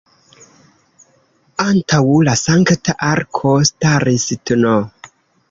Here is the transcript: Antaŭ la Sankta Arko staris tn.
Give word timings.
Antaŭ 1.65 1.99
la 2.29 2.35
Sankta 2.45 2.97
Arko 3.11 3.53
staris 3.71 4.27
tn. 4.51 4.75